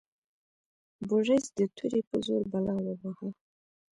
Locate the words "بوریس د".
1.07-1.59